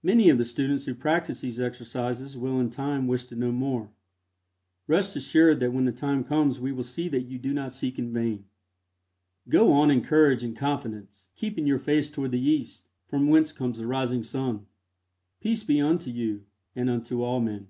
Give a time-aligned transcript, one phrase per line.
[0.00, 3.90] Many of the students who practice these exercises will in time wish to know more.
[4.86, 7.98] Rest assured that when the time comes we will see that you do not seek
[7.98, 8.44] in vain.
[9.48, 13.78] Go on in courage and confidence, keeping your face toward the East, from whence comes
[13.78, 14.66] the rising Sun.
[15.40, 16.44] Peace be unto you,
[16.76, 17.66] and unto all men.